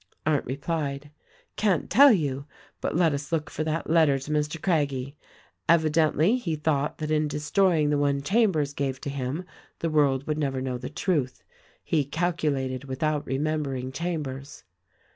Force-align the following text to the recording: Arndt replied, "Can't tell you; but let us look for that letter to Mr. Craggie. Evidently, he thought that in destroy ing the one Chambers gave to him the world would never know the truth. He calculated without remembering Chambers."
Arndt 0.25 0.47
replied, 0.47 1.11
"Can't 1.57 1.87
tell 1.87 2.11
you; 2.11 2.45
but 2.79 2.95
let 2.95 3.13
us 3.13 3.31
look 3.31 3.51
for 3.51 3.63
that 3.63 3.87
letter 3.87 4.17
to 4.17 4.31
Mr. 4.31 4.59
Craggie. 4.59 5.15
Evidently, 5.69 6.37
he 6.37 6.55
thought 6.55 6.97
that 6.97 7.11
in 7.11 7.27
destroy 7.27 7.81
ing 7.81 7.91
the 7.91 7.99
one 7.99 8.23
Chambers 8.23 8.73
gave 8.73 8.99
to 9.01 9.11
him 9.11 9.45
the 9.77 9.91
world 9.91 10.25
would 10.25 10.39
never 10.39 10.59
know 10.59 10.79
the 10.79 10.89
truth. 10.89 11.43
He 11.83 12.03
calculated 12.03 12.85
without 12.85 13.23
remembering 13.27 13.91
Chambers." 13.91 14.63